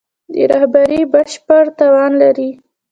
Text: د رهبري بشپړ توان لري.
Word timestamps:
د 0.33 0.35
رهبري 0.51 1.01
بشپړ 1.11 1.63
توان 1.79 2.11
لري. 2.21 2.49